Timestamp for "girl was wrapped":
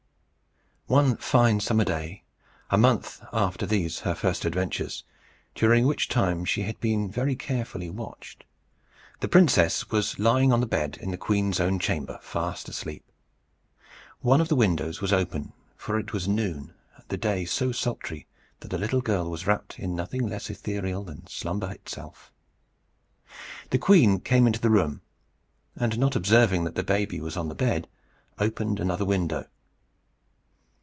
19.01-19.79